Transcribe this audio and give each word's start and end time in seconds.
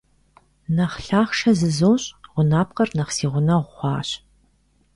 Нэхъ 0.75 0.97
лъахъшэ 1.07 1.51
зызощӀ— 1.59 2.09
гъунапкъэр 2.33 2.89
нэхъ 2.97 3.11
си 3.17 3.25
гъунэгъу 3.31 3.71
хъуащ. 3.75 4.09